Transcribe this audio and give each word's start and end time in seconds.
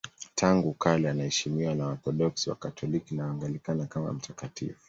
Tangu 0.35 0.73
kale 0.73 1.09
anaheshimiwa 1.09 1.75
na 1.75 1.85
Waorthodoksi, 1.87 2.49
Wakatoliki 2.49 3.15
na 3.15 3.25
Waanglikana 3.25 3.85
kama 3.85 4.13
mtakatifu. 4.13 4.79